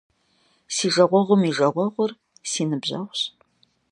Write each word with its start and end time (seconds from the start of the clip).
Си 0.75 0.87
жагъуэгъум 0.93 1.41
и 1.49 1.51
жагъуэгъур- 1.57 2.11
си 2.49 2.61
ныбжьэгъущ. 2.69 3.21